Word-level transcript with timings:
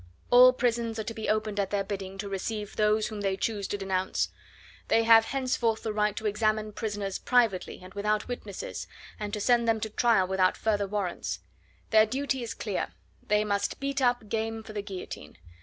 All 0.31 0.51
prisons 0.51 0.97
are 0.97 1.03
to 1.03 1.13
be 1.13 1.29
opened 1.29 1.59
at 1.59 1.69
their 1.69 1.83
bidding 1.83 2.17
to 2.17 2.27
receive 2.27 2.75
those 2.75 3.05
whom 3.09 3.21
they 3.21 3.37
choose 3.37 3.67
to 3.67 3.77
denounce; 3.77 4.29
they 4.87 5.03
have 5.03 5.25
henceforth 5.25 5.83
the 5.83 5.93
right 5.93 6.15
to 6.15 6.25
examine 6.25 6.71
prisoners 6.71 7.19
privately 7.19 7.81
and 7.83 7.93
without 7.93 8.27
witnesses, 8.27 8.87
and 9.19 9.31
to 9.31 9.39
send 9.39 9.67
them 9.67 9.79
to 9.81 9.91
trial 9.91 10.25
without 10.25 10.57
further 10.57 10.87
warrants; 10.87 11.41
their 11.91 12.07
duty 12.07 12.41
is 12.41 12.55
clear 12.55 12.93
they 13.21 13.43
must 13.43 13.79
'beat 13.79 14.01
up 14.01 14.27
game 14.27 14.63
for 14.63 14.73
the 14.73 14.81
guillotine. 14.81 15.37